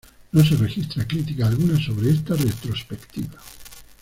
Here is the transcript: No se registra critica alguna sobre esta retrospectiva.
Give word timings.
No 0.31 0.43
se 0.43 0.55
registra 0.55 1.05
critica 1.07 1.45
alguna 1.45 1.79
sobre 1.79 2.09
esta 2.09 2.35
retrospectiva. 2.35 3.37